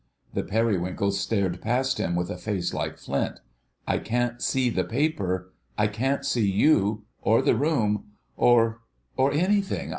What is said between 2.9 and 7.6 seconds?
a flint. "I can't see the paper. I can't see you... or the